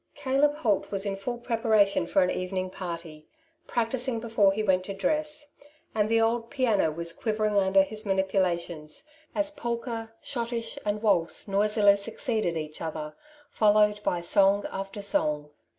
[0.15, 3.27] Caleb Holt was in full preparation for an evening party,
[3.67, 5.53] practising before he went to dress;
[5.93, 9.03] and the old piemo was quivering under his manipulations,
[9.35, 13.15] as polka, schottisch, and waltz noisily succeeded each other,
[13.51, 15.51] followed by song after song.